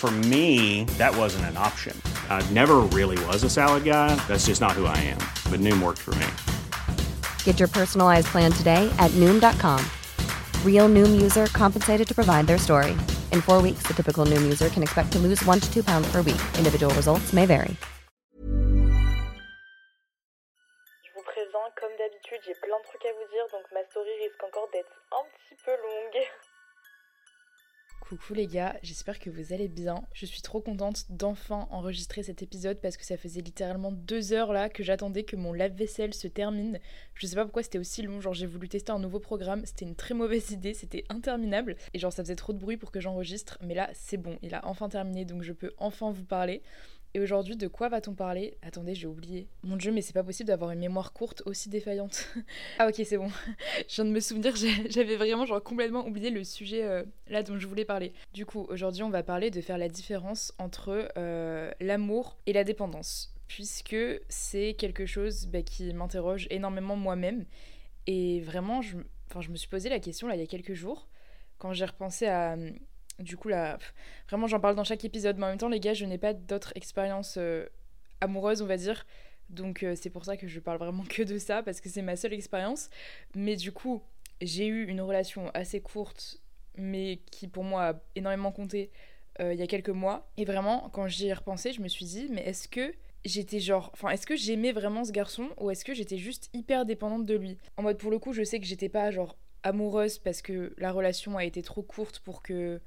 [0.00, 1.94] For me, that wasn't an option.
[2.30, 4.08] I never really was a salad guy.
[4.28, 5.20] That's just not who I am.
[5.52, 6.26] But Noom worked for me.
[7.44, 9.84] Get your personalized plan today at Noom.com.
[10.64, 12.92] Real Noom user compensated to provide their story.
[13.28, 16.10] In four weeks, the typical Noom user can expect to lose one to two pounds
[16.10, 16.40] per week.
[16.56, 17.76] Individual results may vary.
[21.04, 24.16] Je vous présente, comme d'habitude, j'ai plein de trucs à vous dire, donc ma story
[24.24, 26.24] risque encore d'être un petit peu longue.
[28.10, 30.02] Coucou les gars, j'espère que vous allez bien.
[30.14, 34.52] Je suis trop contente d'enfin enregistrer cet épisode parce que ça faisait littéralement deux heures
[34.52, 36.80] là que j'attendais que mon lave-vaisselle se termine.
[37.14, 39.84] Je sais pas pourquoi c'était aussi long, genre j'ai voulu tester un nouveau programme, c'était
[39.84, 42.98] une très mauvaise idée, c'était interminable et genre ça faisait trop de bruit pour que
[42.98, 46.62] j'enregistre, mais là c'est bon, il a enfin terminé donc je peux enfin vous parler.
[47.12, 48.56] Et aujourd'hui, de quoi va-t-on parler?
[48.62, 49.48] Attendez, j'ai oublié.
[49.64, 52.28] Mon dieu, mais c'est pas possible d'avoir une mémoire courte aussi défaillante.
[52.78, 53.28] ah ok, c'est bon.
[53.88, 54.54] je viens de me souvenir,
[54.88, 58.12] j'avais vraiment genre complètement oublié le sujet euh, là dont je voulais parler.
[58.32, 62.62] Du coup, aujourd'hui, on va parler de faire la différence entre euh, l'amour et la
[62.62, 63.96] dépendance, puisque
[64.28, 67.44] c'est quelque chose bah, qui m'interroge énormément moi-même.
[68.06, 68.98] Et vraiment, je,
[69.40, 71.08] je me suis posé la question là il y a quelques jours,
[71.58, 72.56] quand j'ai repensé à
[73.20, 73.78] du coup, là,
[74.28, 75.36] vraiment, j'en parle dans chaque épisode.
[75.38, 77.66] Mais en même temps, les gars, je n'ai pas d'autres expériences euh,
[78.20, 79.06] amoureuses, on va dire.
[79.48, 82.02] Donc, euh, c'est pour ça que je parle vraiment que de ça, parce que c'est
[82.02, 82.90] ma seule expérience.
[83.34, 84.02] Mais du coup,
[84.40, 86.40] j'ai eu une relation assez courte,
[86.76, 88.90] mais qui pour moi a énormément compté
[89.40, 90.30] euh, il y a quelques mois.
[90.36, 92.92] Et vraiment, quand j'y ai repensé, je me suis dit, mais est-ce que
[93.24, 96.86] j'étais genre enfin est-ce que j'aimais vraiment ce garçon ou est-ce que j'étais juste hyper
[96.86, 97.58] dépendante de lui?
[97.76, 100.90] En mode pour le coup je sais que j'étais pas genre amoureuse parce que la
[100.90, 102.80] relation a été trop courte pour que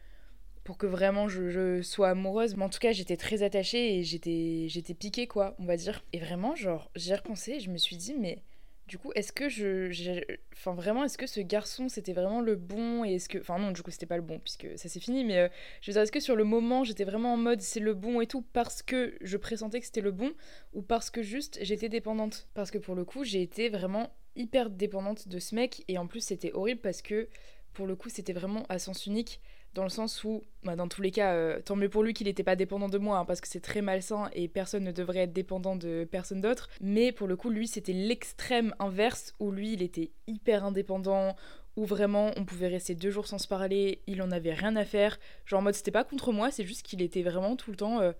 [0.63, 2.55] pour que vraiment je, sois amoureuse.
[2.55, 6.03] Mais en tout cas, j'étais très attachée et j'étais, j'étais piquée, quoi, on va dire.
[6.13, 8.41] Et vraiment, genre, j'y ai repensé et je me suis dit, mais
[8.87, 10.23] du coup, est-ce que je.
[10.53, 13.37] Enfin, vraiment, est-ce que ce garçon, c'était vraiment le bon Et est-ce que.
[13.37, 15.47] Enfin, non, du coup, c'était pas le bon, puisque ça s'est fini, mais euh,
[15.81, 18.21] je veux dire, est-ce que sur le moment, j'étais vraiment en mode c'est le bon
[18.21, 20.33] et tout, parce que je pressentais que c'était le bon,
[20.73, 22.47] ou parce que juste j'étais dépendante?
[22.53, 26.07] Parce que pour le coup, j'ai été vraiment hyper dépendante de ce mec, et en
[26.07, 27.29] plus, c'était horrible parce que
[27.73, 29.41] pour le coup, c'était vraiment à sens unique
[29.73, 32.27] dans le sens où, bah, dans tous les cas, euh, tant mieux pour lui qu'il
[32.27, 35.19] n'était pas dépendant de moi, hein, parce que c'est très malsain et personne ne devrait
[35.19, 36.69] être dépendant de personne d'autre.
[36.79, 41.35] Mais pour le coup, lui, c'était l'extrême inverse, où lui, il était hyper indépendant,
[41.75, 44.85] où vraiment on pouvait rester deux jours sans se parler, il en avait rien à
[44.85, 45.19] faire.
[45.45, 47.99] Genre en mode, c'était pas contre moi, c'est juste qu'il était vraiment tout le temps.
[47.99, 48.11] Euh,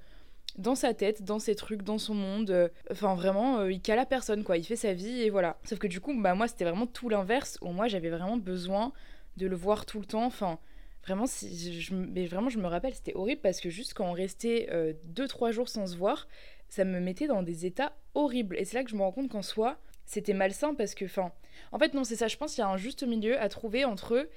[0.58, 2.52] dans sa tête, dans ses trucs, dans son monde.
[2.52, 4.58] Euh, enfin, vraiment, il cale à personne, quoi.
[4.58, 5.58] Il fait sa vie et voilà.
[5.64, 8.92] Sauf que du coup, bah, moi, c'était vraiment tout l'inverse, où moi, j'avais vraiment besoin
[9.38, 10.26] de le voir tout le temps.
[10.26, 10.60] Enfin,
[11.04, 14.14] Vraiment, si je, mais vraiment, je me rappelle, c'était horrible parce que juste quand on
[14.14, 14.70] restait
[15.14, 16.28] 2-3 euh, jours sans se voir,
[16.70, 18.58] ça me mettait dans des états horribles.
[18.58, 21.32] Et c'est là que je me rends compte qu'en soi, c'était malsain parce que, enfin,
[21.72, 23.84] en fait, non, c'est ça, je pense qu'il y a un juste milieu à trouver
[23.86, 24.30] entre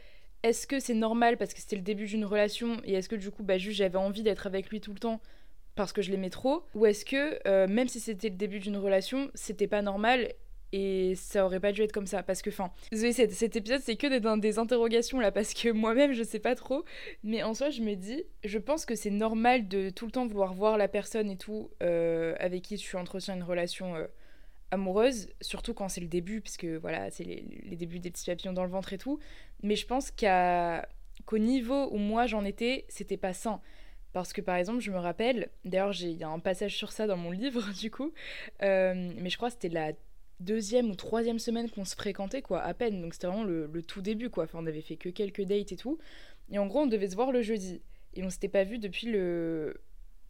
[0.42, 3.30] est-ce que c'est normal parce que c'était le début d'une relation et est-ce que du
[3.30, 5.20] coup, bah, juste j'avais envie d'être avec lui tout le temps
[5.76, 6.64] parce que je l'aimais trop?
[6.74, 10.32] Ou est-ce que euh, même si c'était le début d'une relation, c'était pas normal
[10.72, 13.80] et ça aurait pas dû être comme ça parce que enfin désolé cet, cet, épisode
[13.82, 16.84] c'est que des, des interrogations là parce que moi-même je sais pas trop.
[17.22, 20.26] Mais en soi je me dis je pense que c'est normal de tout le temps
[20.26, 24.06] vouloir voir la personne et tout euh, avec qui tu entretiens une relation euh,
[24.70, 28.64] amoureuse surtout quand c'est le début puisque voilà c'est les, débuts des petits papillons dans
[28.64, 29.18] le ventre et tout.
[29.62, 30.88] Mais je pense qu'à
[31.24, 33.60] qu'au niveau où moi j'en étais c'était pas sain.
[34.16, 37.06] Parce que par exemple, je me rappelle, d'ailleurs, il y a un passage sur ça
[37.06, 38.14] dans mon livre, du coup,
[38.62, 39.92] euh, mais je crois que c'était la
[40.40, 43.00] deuxième ou troisième semaine qu'on se fréquentait, quoi, à peine.
[43.00, 44.44] Donc c'était vraiment le, tout début, quoi.
[44.44, 45.98] Enfin, on avait fait que quelques dates et tout.
[46.50, 47.82] Et en gros, on devait se voir le jeudi.
[48.14, 49.80] Et on s'était pas vu depuis le,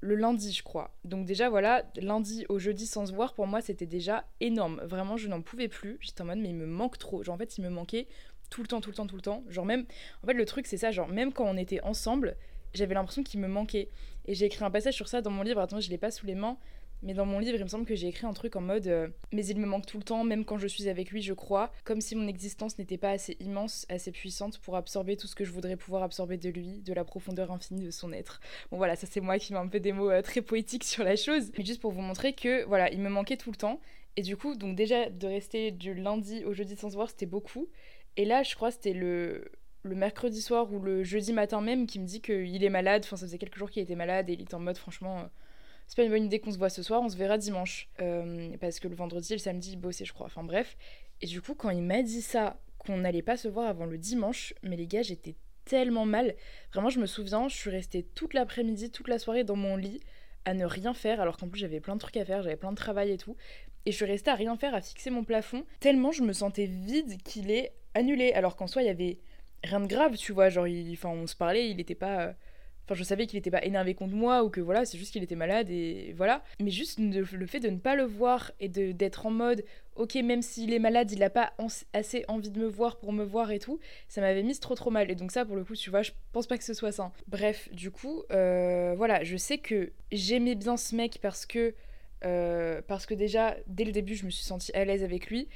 [0.00, 0.94] le lundi, je crois.
[1.04, 4.80] Donc déjà, voilà, lundi au jeudi sans se voir, pour moi, c'était déjà énorme.
[4.84, 5.98] Vraiment, je n'en pouvais plus.
[6.00, 7.22] J'étais en mode, mais il me manque trop.
[7.22, 8.08] Genre, en fait, il me manquait
[8.50, 9.44] tout le temps, tout le temps, tout le temps.
[9.48, 9.86] Genre même...
[10.22, 12.36] En fait, le truc, c'est ça, genre, même quand on était ensemble,
[12.74, 13.90] j'avais l'impression qu'il me manquait.
[14.26, 15.60] Et j'ai écrit un passage sur ça dans mon livre.
[15.60, 16.58] Attends, je l'ai pas sous les mains
[17.02, 19.08] mais dans mon livre, il me semble que j'ai écrit un truc en mode euh,
[19.32, 21.72] Mais il me manque tout le temps, même quand je suis avec lui, je crois,
[21.84, 25.44] comme si mon existence n'était pas assez immense, assez puissante pour absorber tout ce que
[25.44, 28.40] je voudrais pouvoir absorber de lui, de la profondeur infinie de son être.
[28.70, 31.04] Bon voilà, ça c'est moi qui mets un peu des mots euh, très poétiques sur
[31.04, 33.80] la chose, mais juste pour vous montrer que voilà, il me manquait tout le temps.
[34.16, 37.26] Et du coup, donc déjà de rester du lundi au jeudi sans se voir, c'était
[37.26, 37.68] beaucoup.
[38.16, 39.50] Et là, je crois c'était le
[39.86, 43.02] le mercredi soir ou le jeudi matin même qui me dit qu'il est malade.
[43.04, 45.24] Enfin, ça faisait quelques jours qu'il était malade et il était en mode, franchement, euh,
[45.86, 47.88] c'est pas une bonne idée qu'on se voit ce soir, on se verra dimanche.
[48.00, 50.26] Euh, parce que le vendredi et le samedi, il bossait, je crois.
[50.26, 50.76] Enfin, bref.
[51.22, 53.98] Et du coup, quand il m'a dit ça, qu'on n'allait pas se voir avant le
[53.98, 55.34] dimanche, mais les gars, j'étais
[55.64, 56.34] tellement mal.
[56.72, 60.00] Vraiment, je me souviens, je suis restée toute l'après-midi, toute la soirée dans mon lit
[60.44, 62.70] à ne rien faire, alors qu'en plus j'avais plein de trucs à faire, j'avais plein
[62.70, 63.36] de travail et tout.
[63.84, 66.66] Et je suis restée à rien faire, à fixer mon plafond, tellement je me sentais
[66.66, 69.18] vide qu'il est annulé, alors qu'en soi il y avait
[69.64, 70.48] rien de grave, tu vois.
[70.48, 72.34] Genre, enfin, on se parlait, il était pas.
[72.86, 75.22] Enfin, je savais qu'il était pas énervé contre moi ou que voilà, c'est juste qu'il
[75.22, 76.44] était malade et voilà.
[76.60, 79.64] Mais juste le fait de ne pas le voir et d'être en mode,
[79.96, 81.52] ok, même s'il est malade, il a pas
[81.92, 84.90] assez envie de me voir pour me voir et tout, ça m'avait mis trop trop
[84.90, 85.10] mal.
[85.10, 87.12] Et donc, ça, pour le coup, tu vois, je pense pas que ce soit ça.
[87.26, 91.74] Bref, du coup, euh, voilà, je sais que j'aimais bien ce mec parce que.
[92.24, 95.48] Euh, parce que déjà, dès le début, je me suis sentie à l'aise avec lui.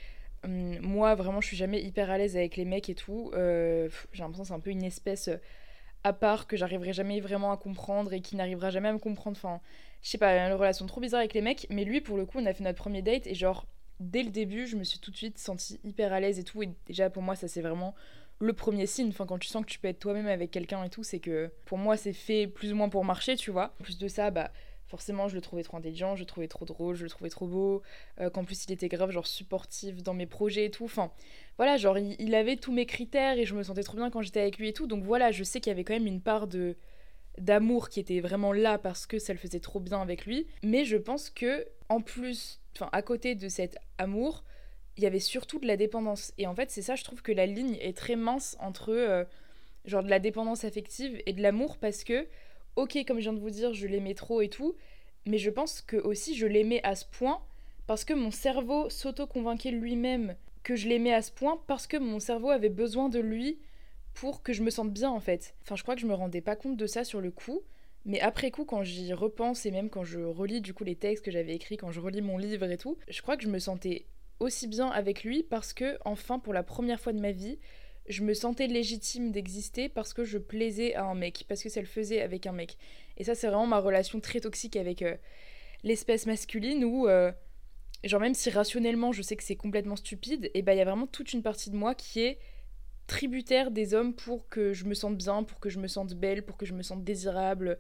[0.45, 3.31] Hum, moi, vraiment, je suis jamais hyper à l'aise avec les mecs et tout.
[3.35, 5.31] Euh, j'ai l'impression que c'est un peu une espèce
[6.05, 9.37] à part que j'arriverai jamais vraiment à comprendre et qui n'arrivera jamais à me comprendre.
[9.37, 9.61] Enfin,
[10.03, 11.67] je sais pas, une relation trop bizarre avec les mecs.
[11.71, 13.67] Mais lui, pour le coup, on a fait notre premier date et genre,
[14.01, 16.63] dès le début, je me suis tout de suite sentie hyper à l'aise et tout.
[16.63, 17.95] Et déjà, pour moi, ça c'est vraiment
[18.39, 19.09] le premier signe.
[19.09, 21.53] Enfin, quand tu sens que tu peux être toi-même avec quelqu'un et tout, c'est que
[21.67, 23.75] pour moi, c'est fait plus ou moins pour marcher, tu vois.
[23.81, 24.51] En plus de ça, bah
[24.91, 27.47] forcément je le trouvais trop intelligent, je le trouvais trop drôle, je le trouvais trop
[27.47, 27.83] beau,
[28.21, 31.13] euh, qu'en plus il était grave genre supportif dans mes projets et tout, enfin
[31.57, 34.41] voilà, genre il, avait tous mes critères et je me sentais trop bien quand j'étais
[34.41, 36.47] avec lui et tout, donc voilà, je sais qu'il y avait quand même une part
[36.47, 36.77] de
[37.39, 40.85] d'amour qui était vraiment là parce que ça le faisait trop bien avec lui, mais
[40.85, 44.45] je pense que en plus, enfin à côté de cet amour,
[44.97, 46.33] il y avait surtout de la dépendance.
[46.37, 49.25] Et en fait c'est ça, je trouve que la ligne est très mince entre euh,
[49.85, 52.27] genre de la dépendance affective et de l'amour parce que
[52.77, 54.75] ok, comme je viens de vous dire, je l'aimais trop et tout,
[55.27, 57.41] mais je pense que aussi je l'aimais à ce point
[57.87, 62.21] parce que mon cerveau s'auto-convainquait lui-même que je l'aimais à ce point parce que mon
[62.21, 63.59] cerveau avait besoin de lui
[64.15, 65.55] pour que je me sente bien en fait.
[65.63, 67.63] Enfin, je crois que je me rendais pas compte de ça sur le coup,
[68.05, 71.25] mais après coup, quand j'y repense et même quand je relis du coup les textes
[71.25, 73.59] que j'avais écrits, quand je relis mon livre et tout, je crois que je me
[73.59, 74.07] sentais
[74.39, 77.59] aussi bien avec lui parce que enfin pour la première fois de ma vie,
[78.11, 81.81] je me sentais légitime d'exister parce que je plaisais à un mec, parce que ça
[81.81, 82.77] le faisait avec un mec.
[83.17, 85.17] Et ça, c'est vraiment ma relation très toxique avec euh,
[85.85, 87.31] l'espèce masculine où, euh,
[88.05, 90.83] genre, même si rationnellement je sais que c'est complètement stupide, et eh ben il y
[90.83, 92.39] a vraiment toute une partie de moi qui est
[93.07, 96.45] tributaire des hommes pour que je me sente bien, pour que je me sente belle,
[96.45, 97.79] pour que je me sente désirable,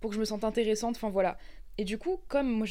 [0.00, 0.96] pour que je me sente intéressante.
[0.96, 1.38] Enfin voilà.
[1.78, 2.64] Et du coup, comme moi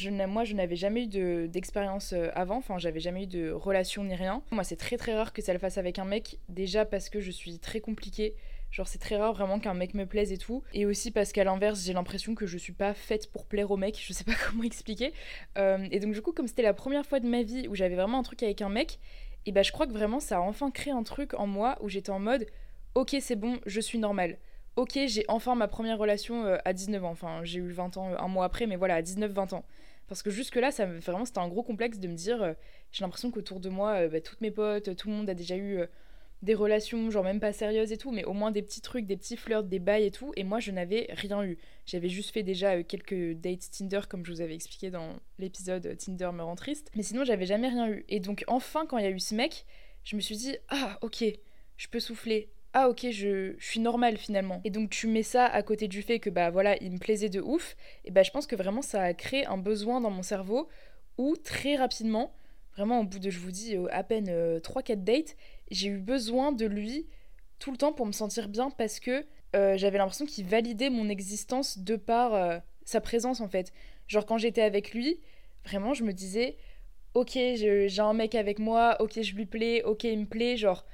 [0.44, 4.42] je, n'avais jamais eu d'expérience euh, avant, enfin j'avais jamais eu de relation ni rien,
[4.50, 7.20] moi c'est très très rare que ça le fasse avec un mec, déjà parce que
[7.20, 8.34] je suis très compliquée,
[8.72, 11.44] genre c'est très rare vraiment qu'un mec me plaise et tout, et aussi parce qu'à
[11.44, 14.32] l'inverse j'ai l'impression que je suis pas faite pour plaire au mec, je sais pas
[14.48, 15.12] comment expliquer.
[15.56, 17.94] Euh, et donc du coup comme c'était la première fois de ma vie où j'avais
[17.94, 18.98] vraiment un truc avec un mec,
[19.44, 21.88] et bah je crois que vraiment ça a enfin créé un truc en moi où
[21.88, 22.44] j'étais en mode
[22.96, 24.36] ok c'est bon, je suis normale
[24.76, 27.10] ok, j'ai enfin ma première relation euh, à 19 ans.
[27.10, 29.64] Enfin, j'ai eu 20 ans euh, un mois après, mais voilà, à 19-20 ans.
[30.06, 30.70] Parce que jusque-là,
[31.00, 32.52] vraiment, c'était un gros complexe de me dire, euh,
[32.92, 35.80] j'ai l'impression qu'autour de moi, bah, toutes mes potes, tout le monde a déjà eu
[36.42, 39.16] des relations, genre même pas sérieuses et tout, mais au moins des petits trucs, des
[39.16, 40.32] petits flirts, des bails et tout.
[40.36, 41.58] Et moi, je n'avais rien eu.
[41.86, 46.30] J'avais juste fait déjà quelques dates Tinder, comme je vous avais expliqué dans l'épisode Tinder
[46.32, 46.92] me rend triste.
[46.94, 48.04] Mais sinon, j'avais jamais rien eu.
[48.08, 49.64] Et donc, enfin, quand il y a eu ce mec,
[50.04, 51.24] je me suis dit, ah, ok,
[51.76, 54.60] je peux souffler ah ok je, suis normale finalement.
[54.64, 57.30] Et donc tu mets ça à côté du fait que bah voilà il me plaisait
[57.30, 57.74] de ouf.
[58.04, 60.68] Et bah je pense que vraiment ça a créé un besoin dans mon cerveau
[61.16, 62.34] où très rapidement
[62.74, 65.36] vraiment au bout de je vous dis euh, à peine 3-4 euh, dates
[65.70, 67.06] j'ai eu besoin de lui
[67.58, 71.08] tout le temps pour me sentir bien parce que euh, j'avais l'impression qu'il validait mon
[71.08, 73.72] existence de par sa présence en fait.
[74.06, 75.18] Genre quand j'étais avec lui
[75.64, 76.58] vraiment je me disais
[77.14, 80.84] ok j'ai un mec avec moi ok je lui plais ok il me plaît genre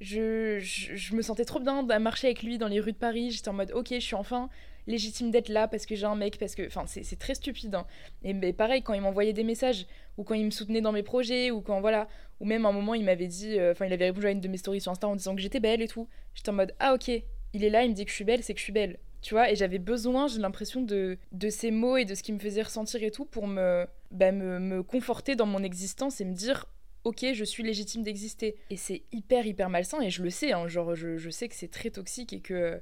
[0.00, 3.30] je, je, me sentais trop bien de marcher avec lui dans les rues de Paris.
[3.30, 4.48] J'étais en mode, ok, je suis enfin
[4.86, 6.66] légitime d'être là parce que j'ai un mec, parce que.
[6.66, 7.74] Enfin, c'est très stupide.
[7.74, 7.86] Hein.
[8.22, 9.86] Et mais pareil, quand il m'envoyait des messages,
[10.16, 12.08] ou quand il me soutenait dans mes projets, ou quand voilà.
[12.40, 13.58] Ou même à un moment, il m'avait dit.
[13.58, 15.40] Euh, enfin, il avait répondu à une de mes stories sur Insta en disant que
[15.40, 16.08] j'étais belle et tout.
[16.34, 18.42] J'étais en mode, ah ok, il est là, il me dit que je suis belle,
[18.42, 18.98] c'est que je suis belle.
[19.22, 22.32] Tu vois, et j'avais besoin, j'ai l'impression de, de ces mots et de ce qui
[22.32, 26.24] me faisait ressentir et tout pour me, bah, me, me conforter dans mon existence et
[26.24, 26.66] me dire
[27.06, 28.56] ok, je suis légitime d'exister.
[28.68, 31.70] Et c'est hyper, hyper malsain, et je le sais, hein, genre, je, sais que c'est
[31.70, 32.80] très toxique et que,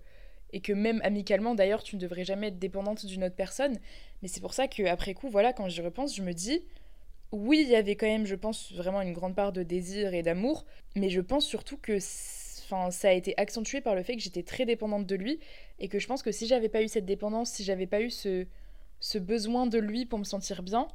[0.55, 3.77] et que même amicalement d'ailleurs tu ne devrais jamais être dépendante d'une autre personne
[4.23, 6.63] mais c'est pour ça que après coup voilà quand j'y repense je me dis
[7.33, 10.23] oui il y avait quand même je pense vraiment une grande part de désir et
[10.23, 10.65] d'amour
[10.95, 11.99] mais je pense surtout que
[12.63, 15.41] enfin ça a été accentué par le fait que j'étais très dépendante de lui
[15.81, 18.11] et que je pense que si j'avais pas eu cette dépendance si j'avais pas eu
[18.11, 18.47] ce
[19.01, 20.87] ce besoin de lui pour me sentir bien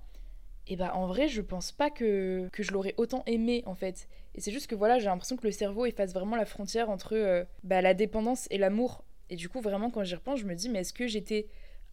[0.69, 4.07] et bah en vrai je pense pas que, que je l'aurais autant aimé en fait
[4.35, 7.15] et c'est juste que voilà j'ai l'impression que le cerveau efface vraiment la frontière entre
[7.15, 10.55] euh, bah, la dépendance et l'amour et du coup, vraiment, quand j'y repense, je me
[10.55, 11.47] dis, mais est-ce que j'étais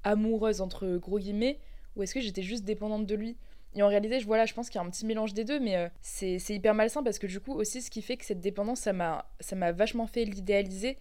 [0.04, 1.58] amoureuse, entre gros guillemets,
[1.94, 3.36] ou est-ce que j'étais juste dépendante de lui?
[3.74, 5.60] Et en réalité, je, voilà, je pense qu'il y a un petit mélange des deux,
[5.60, 8.40] mais euh, c'est hyper malsain parce que du coup, aussi, ce qui fait que cette
[8.40, 10.96] dépendance, ça m'a vachement fait l'idéaliser.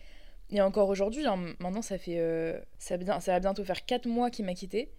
[0.51, 2.19] Et encore aujourd'hui, hein, maintenant, ça fait.
[2.19, 4.91] Euh, ça, va bientôt faire 4 mois qu'il m'a quitté.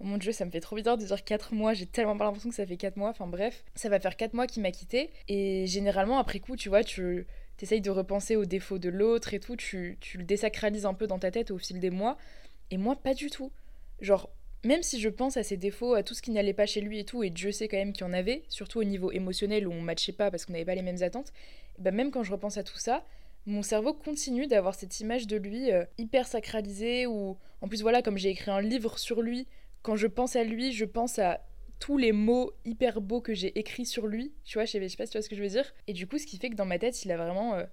[0.00, 2.24] Oh mon dieu, ça me fait trop bizarre de dire 4 mois, j'ai tellement pas
[2.24, 3.10] l'impression que ça fait 4 mois.
[3.10, 5.10] Enfin bref, ça va faire 4 mois qu'il m'a quitté.
[5.28, 7.26] Et généralement, après coup, tu vois, tu
[7.58, 11.06] t'essayes de repenser aux défauts de l'autre et tout, tu, tu le désacralises un peu
[11.06, 12.16] dans ta tête au fil des mois.
[12.70, 13.52] Et moi, pas du tout.
[14.00, 14.30] Genre,
[14.64, 16.98] même si je pense à ses défauts, à tout ce qui n'allait pas chez lui
[16.98, 19.68] et tout, et Dieu sait quand même qu'il y en avait, surtout au niveau émotionnel
[19.68, 21.32] où on matchait pas parce qu'on n'avait pas les mêmes attentes,
[21.78, 23.04] bah même quand je repense à tout ça,
[23.46, 28.02] mon cerveau continue d'avoir cette image de lui euh, hyper sacralisée, ou en plus voilà,
[28.02, 29.46] comme j'ai écrit un livre sur lui,
[29.82, 31.44] quand je pense à lui, je pense à
[31.78, 34.32] tous les mots hyper beaux que j'ai écrits sur lui.
[34.44, 35.74] Tu vois, je sais, pas si tu vois ce que je veux dire.
[35.86, 37.64] Et du coup, ce qui fait que dans ma tête, il a vraiment euh,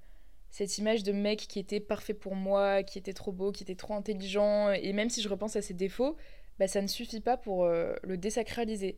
[0.49, 3.75] cette image de mec qui était parfait pour moi, qui était trop beau, qui était
[3.75, 4.71] trop intelligent.
[4.71, 6.17] Et même si je repense à ses défauts,
[6.59, 8.97] bah, ça ne suffit pas pour euh, le désacraliser.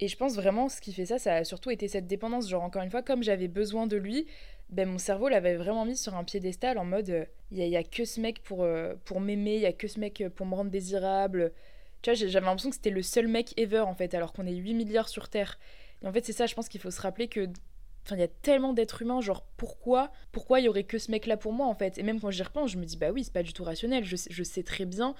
[0.00, 2.48] Et je pense vraiment ce qui fait ça, ça a surtout été cette dépendance.
[2.48, 4.26] Genre, encore une fois, comme j'avais besoin de lui,
[4.70, 7.82] ben, mon cerveau l'avait vraiment mis sur un piédestal en mode il euh, n'y a,
[7.82, 8.66] que ce mec pour,
[9.04, 11.52] pour m'aimer, il y a que ce mec pour me rendre désirable.
[12.02, 14.54] Tu vois, j'avais l'impression que c'était le seul mec ever en fait, alors qu'on est
[14.54, 15.58] 8 milliards sur Terre.
[16.02, 17.48] Et en fait, c'est ça, je pense qu'il faut se rappeler que.
[18.04, 21.10] Enfin, il y a tellement d'êtres humains, genre pourquoi Pourquoi il y aurait que ce
[21.10, 21.98] mec-là pour moi en fait?
[21.98, 24.04] Et même quand j'y repense, je me dis bah oui, c'est pas du tout rationnel.
[24.04, 25.14] Je, je sais très bien,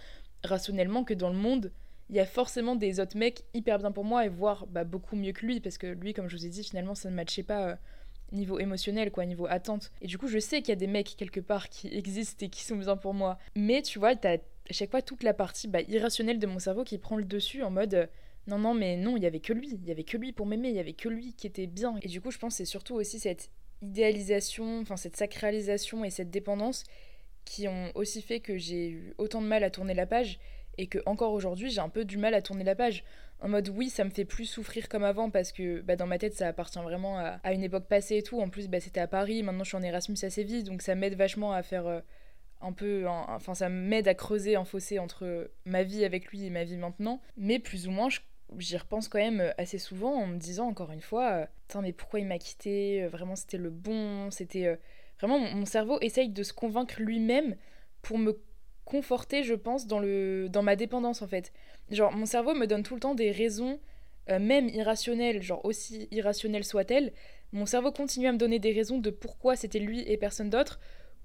[0.44, 1.72] rationnellement, que dans le monde,
[2.10, 5.16] il y a forcément des autres mecs hyper bien pour moi et voire bah, beaucoup
[5.16, 7.42] mieux que lui, parce que lui, comme je vous ai dit, finalement, ça ne matchait
[7.42, 7.68] pas.
[7.68, 7.76] Euh,
[8.32, 9.90] niveau émotionnel, quoi, niveau attente.
[10.00, 12.48] Et du coup, je sais qu'il y a des mecs quelque part qui existent et
[12.48, 13.38] qui sont bien pour moi.
[13.56, 16.84] Mais tu vois, t'as à chaque fois toute la partie bah, irrationnelle de mon cerveau
[16.84, 18.06] qui prend le dessus en mode euh,
[18.48, 20.46] non, non, mais non, il y avait que lui, il y avait que lui pour
[20.46, 21.96] m'aimer, il y avait que lui qui était bien.
[22.00, 23.50] Et du coup, je pense que c'est surtout aussi cette
[23.82, 26.84] idéalisation, enfin cette sacralisation et cette dépendance
[27.44, 30.38] qui ont aussi fait que j'ai eu autant de mal à tourner la page
[30.78, 33.04] et que encore aujourd'hui j'ai un peu du mal à tourner la page.
[33.40, 36.18] En mode oui, ça me fait plus souffrir comme avant parce que bah, dans ma
[36.18, 38.40] tête ça appartient vraiment à, une époque passée et tout.
[38.40, 40.94] En plus, bah, c'était à Paris, maintenant je suis en Erasmus à Séville, donc ça
[40.94, 42.00] m'aide vachement à faire euh,
[42.60, 43.06] un peu.
[43.06, 46.76] enfin, ça m'aide à creuser un fossé entre ma vie avec lui et ma vie
[46.76, 47.20] maintenant.
[47.36, 48.08] Mais plus ou moins,
[48.56, 52.20] j'y repense quand même assez souvent en me disant encore une fois Putain, mais pourquoi
[52.20, 54.30] il m'a quitté Vraiment, c'était le bon.
[54.30, 54.66] C'était.
[54.66, 54.76] Euh,
[55.20, 57.56] vraiment, mon, cerveau essaye de se convaincre lui-même
[58.02, 58.40] pour me
[58.88, 61.52] conforter, je pense, dans, le, dans ma dépendance en fait.
[61.90, 63.78] Genre, mon cerveau me donne tout le temps des raisons,
[64.30, 67.12] euh, même irrationnelles, genre aussi irrationnelles soient-elles.
[67.52, 70.80] Mon cerveau continue à me donner des raisons de pourquoi c'était lui et personne d'autre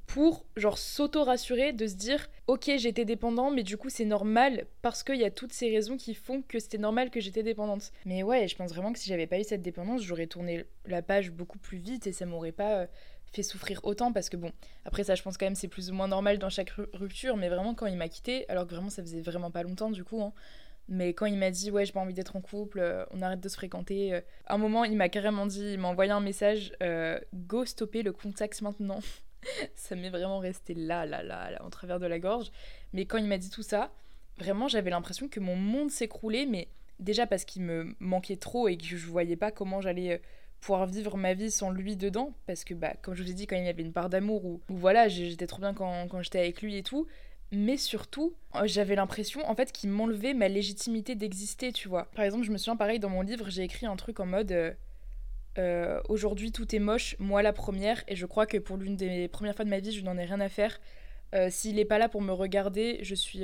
[0.05, 5.01] pour genre s'auto-rassurer de se dire ok j'étais dépendant mais du coup c'est normal parce
[5.01, 8.21] qu'il y a toutes ces raisons qui font que c'était normal que j'étais dépendante mais
[8.21, 11.31] ouais je pense vraiment que si j'avais pas eu cette dépendance j'aurais tourné la page
[11.31, 12.85] beaucoup plus vite et ça m'aurait pas euh,
[13.33, 14.51] fait souffrir autant parce que bon
[14.85, 17.49] après ça je pense quand même c'est plus ou moins normal dans chaque rupture mais
[17.49, 20.21] vraiment quand il m'a quitté alors que vraiment ça faisait vraiment pas longtemps du coup
[20.21, 20.33] hein,
[20.87, 23.39] mais quand il m'a dit ouais j'ai pas envie d'être en couple, euh, on arrête
[23.39, 26.19] de se fréquenter, euh, à un moment il m'a carrément dit, il m'a envoyé un
[26.19, 26.73] message,
[27.33, 28.99] go stopper le contact maintenant.
[29.75, 32.51] ça m'est vraiment resté là, là, là, là, en travers de la gorge.
[32.93, 33.91] Mais quand il m'a dit tout ça,
[34.37, 36.67] vraiment, j'avais l'impression que mon monde s'écroulait, mais
[36.99, 40.17] déjà parce qu'il me manquait trop et que je voyais pas comment j'allais euh,
[40.63, 42.33] pouvoir vivre ma vie sans lui dedans.
[42.47, 44.45] Parce que, bah, comme je vous ai dit, quand il y avait une part d'amour,
[44.45, 47.05] ou voilà, j'étais trop bien quand, quand j'étais avec lui et tout.
[47.51, 52.05] Mais surtout, euh, j'avais l'impression en fait qu'il m'enlevait ma légitimité d'exister, tu vois.
[52.15, 54.51] Par exemple, je me souviens pareil dans mon livre, j'ai écrit un truc en mode
[54.51, 54.71] euh,
[55.59, 59.27] euh, aujourd'hui tout est moche, moi la première, et je crois que pour l'une des
[59.27, 60.79] premières fois de ma vie, je n'en ai rien à faire.
[61.49, 63.43] S'il n'est pas là pour me regarder, je suis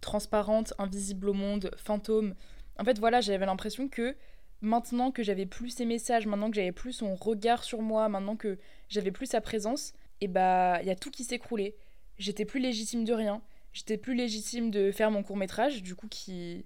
[0.00, 2.36] transparente, invisible au monde, fantôme.
[2.78, 4.14] En fait, voilà, j'avais l'impression que
[4.60, 8.36] maintenant que j'avais plus ses messages, maintenant que j'avais plus son regard sur moi, maintenant
[8.36, 11.76] que j'avais plus sa présence, et eh bah, il y a tout qui s'écroulait.
[12.18, 13.40] J'étais plus légitime de rien.
[13.72, 16.64] J'étais plus légitime de faire mon court métrage, du coup, qui,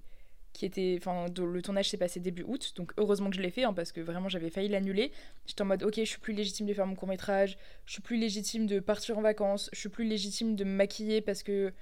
[0.53, 3.65] qui était enfin le tournage s'est passé début août donc heureusement que je l'ai fait
[3.65, 5.13] hein, parce que vraiment j'avais failli l'annuler
[5.47, 7.57] j'étais en mode ok je suis plus légitime de faire mon court métrage
[7.87, 11.21] je suis plus légitime de partir en vacances je suis plus légitime de me maquiller
[11.21, 11.73] parce que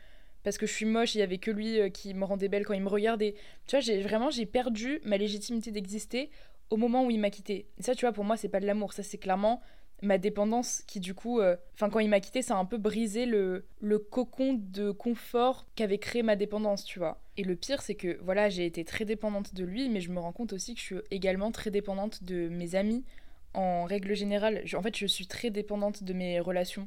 [0.42, 2.64] parce que je suis moche il y avait que lui euh, qui me rendait belle
[2.64, 3.34] quand il me regardait
[3.66, 6.30] tu vois j'ai vraiment j'ai perdu ma légitimité d'exister
[6.70, 8.92] au moment où il m'a quitté ça tu vois pour moi c'est pas de l'amour
[8.92, 9.60] ça c'est clairement
[10.02, 12.78] ma dépendance qui du coup, euh, enfin quand il m'a quitté, ça a un peu
[12.78, 17.22] brisé le, le cocon de confort qu'avait créé ma dépendance, tu vois.
[17.36, 20.18] Et le pire, c'est que voilà, j'ai été très dépendante de lui, mais je me
[20.18, 23.04] rends compte aussi que je suis également très dépendante de mes amis.
[23.52, 26.86] En règle générale, en fait, je suis très dépendante de mes relations.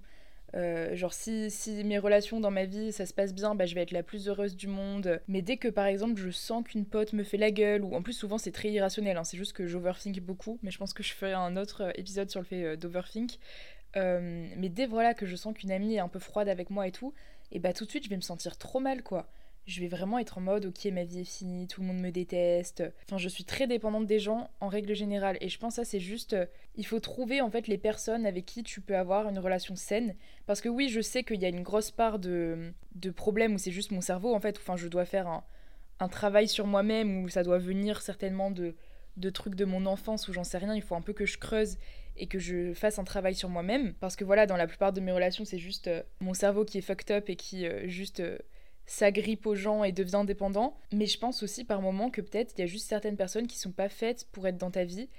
[0.56, 3.74] Euh, genre si, si, mes relations dans ma vie ça se passe bien, bah, je
[3.76, 5.20] vais être la plus heureuse du monde.
[5.28, 8.02] Mais dès que par exemple je sens qu'une pote me fait la gueule, ou en
[8.02, 11.04] plus souvent c'est très irrationnel, hein, c'est juste que j'overthink beaucoup, mais je pense que
[11.04, 13.40] je ferai un autre euh, épisode sur le fait euh, d'overthink.
[13.96, 16.92] mais dès voilà que je sens qu'une amie est un peu froide avec moi et
[16.92, 17.14] tout,
[17.52, 19.28] et bah tout de suite je vais me sentir trop mal quoi
[19.66, 22.12] je vais vraiment être en mode ok ma vie est finie, tout le monde me
[22.12, 22.84] déteste.
[23.08, 25.38] Enfin je suis très dépendante des gens en règle générale.
[25.42, 28.46] Et je pense ça c'est juste euh, il faut trouver en fait les personnes avec
[28.46, 30.16] qui tu peux avoir une relation saine.
[30.46, 33.58] Parce que oui je sais qu'il y a une grosse part de, de problèmes où
[33.58, 34.58] c'est juste mon cerveau en fait.
[34.58, 35.44] Enfin je dois faire un,
[36.00, 38.76] un travail sur moi-même où ça doit venir certainement de,
[39.16, 40.76] de trucs de mon enfance où j'en sais rien.
[40.76, 41.78] Il faut un peu que je creuse
[42.18, 43.94] et que je fasse un travail sur moi-même.
[44.02, 46.80] Parce que voilà dans la plupart de mes relations c'est juste euh, mon cerveau qui
[46.80, 48.22] est fucked up et qui euh, juste
[48.86, 50.78] s'agrippe aux gens et devient indépendant.
[50.92, 53.58] Mais je pense aussi par moments que peut-être il y a juste certaines personnes qui
[53.58, 55.10] sont pas faites pour être dans ta vie.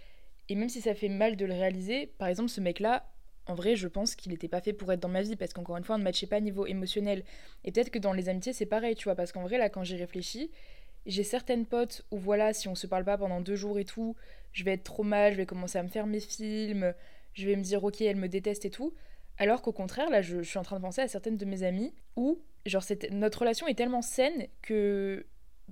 [0.49, 3.09] Et même si ça fait mal de le réaliser, par exemple ce mec-là,
[3.47, 5.77] en vrai je pense qu'il n'était pas fait pour être dans ma vie parce qu'encore
[5.77, 7.25] une fois on ne matchait pas niveau émotionnel.
[7.65, 9.85] Et peut-être que dans les amitiés c'est pareil, tu vois, parce qu'en vrai là quand
[9.85, 10.51] j'y réfléchis,
[11.07, 14.17] j'ai certaines potes où voilà, si on se parle pas pendant deux jours et tout,
[14.53, 16.95] je vais être trop mal, je vais commencer à me faire mes films,
[17.33, 18.95] je vais me dire ok elle me déteste et tout.
[19.39, 21.93] Alors qu'au contraire, là, je, suis en train de penser à certaines de mes amies
[22.17, 25.27] où, genre, notre relation est tellement saine que,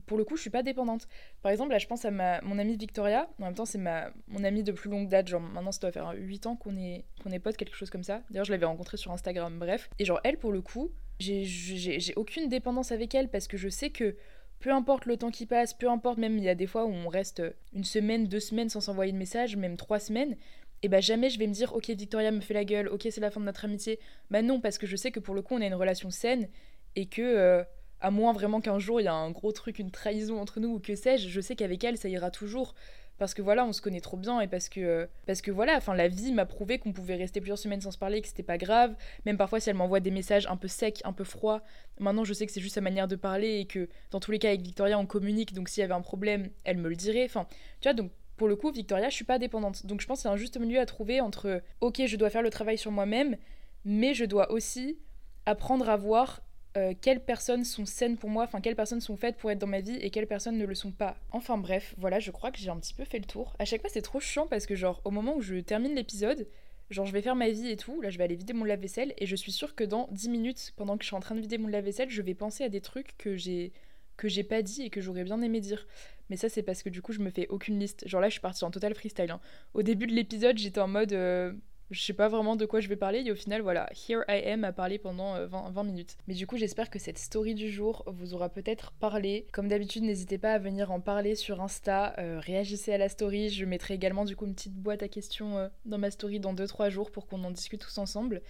[0.07, 1.07] pour le coup, je suis pas dépendante.
[1.43, 3.29] Par exemple, là, je pense à ma, mon amie Victoria.
[3.41, 5.29] En même temps, c'est ma, mon amie de plus longue date.
[5.29, 8.05] Genre, maintenant, ça doit faire 8 ans qu'on est, qu'on est potes, quelque chose comme
[8.05, 8.23] ça.
[8.31, 9.91] D'ailleurs, je l'avais rencontrée sur Instagram, bref.
[9.99, 10.91] Et genre, elle, pour le coup,
[11.21, 14.17] j'ai aucune dépendance avec elle parce que je sais que
[14.63, 16.93] peu importe le temps qui passe, peu importe, même il y a des fois où
[16.93, 17.43] on reste
[17.73, 20.37] une semaine, deux semaines sans s'envoyer de message, même trois semaines,
[20.83, 23.21] et bah jamais je vais me dire ok Victoria me fait la gueule, ok c'est
[23.21, 24.01] la fin de notre amitié.
[24.31, 26.49] Bah non parce que je sais que pour le coup on a une relation saine
[26.97, 27.63] et que euh,
[28.01, 30.75] à moins vraiment qu'un jour il y a un gros truc, une trahison entre nous
[30.75, 32.75] ou que sais-je, je sais qu'avec elle ça ira toujours.
[33.19, 35.77] Parce que voilà on se connaît trop bien et parce que euh, parce que voilà
[35.77, 38.43] enfin la vie m'a prouvé qu'on pouvait rester plusieurs semaines sans se parler que c'était
[38.43, 38.97] pas grave.
[39.25, 41.63] Même parfois si elle m'envoie des messages un peu secs un peu froids
[42.01, 44.41] maintenant je sais que c'est juste sa manière de parler et que dans tous les
[44.41, 47.25] cas avec Victoria on communique donc s'il y avait un problème elle me le dirait.
[47.25, 47.47] Enfin
[47.81, 48.11] tu vois donc
[48.43, 49.87] pour le coup, Victoria, je suis pas dépendante.
[49.87, 52.43] Donc je pense y a un juste milieu à trouver entre ok, je dois faire
[52.43, 53.37] le travail sur moi-même,
[53.85, 54.99] mais je dois aussi
[55.47, 56.43] apprendre à voir
[56.77, 59.69] euh, quelles personnes sont saines pour moi, enfin quelles personnes sont faites pour être dans
[59.69, 61.15] ma vie et quelles personnes ne le sont pas.
[61.31, 63.55] Enfin bref, voilà, je crois que j'ai un petit peu fait le tour.
[63.61, 66.49] À chaque fois, c'est trop chiant parce que genre au moment où je termine l'épisode,
[66.91, 69.15] genre je vais faire ma vie et tout, là je vais aller vider mon lave-vaisselle
[69.19, 71.41] et je suis sûre que dans 10 minutes, pendant que je suis en train de
[71.41, 73.73] vider mon lave-vaisselle, je vais penser à des trucs que j'ai
[74.17, 75.87] que j'ai pas dit et que j'aurais bien aimé dire.
[76.31, 78.09] Mais ça, c'est parce que du coup, je me fais aucune liste.
[78.09, 79.31] Genre là, je suis partie en total freestyle.
[79.31, 79.41] Hein.
[79.75, 81.13] Au début de l'épisode, j'étais en mode.
[81.13, 81.53] Euh,
[81.91, 84.43] je sais pas vraiment de quoi je vais parler et au final voilà, here I
[84.49, 86.17] am à parler pendant 20, euh, minutes.
[86.27, 89.47] Mais du coup j'espère que cette story du jour vous aura peut-être parlé.
[89.53, 93.51] Comme d'habitude n'hésitez pas à venir en parler sur Insta, euh, réagissez à la story,
[93.51, 96.89] je mettrai également du coup une petite boîte à questions dans ma story dans 2-3
[96.89, 98.41] jours pour qu'on en discute tous ensemble.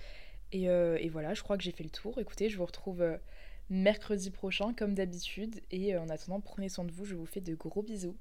[0.53, 2.21] Et, et, voilà, je crois que j'ai fait le tour.
[2.21, 3.03] Écoutez, je vous retrouve
[3.71, 5.61] mercredi prochain comme d'habitude.
[5.71, 8.17] Et euh, en attendant, prenez soin de vous, je vous fais de gros bisous.